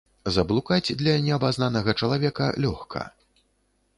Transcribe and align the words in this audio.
Заблукаць 0.35 0.93
для 1.01 1.13
неабазнанага 1.27 1.95
чалавека 2.03 2.47
лёгка. 2.65 3.01